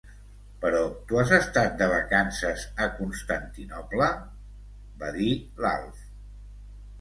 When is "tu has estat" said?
1.09-1.75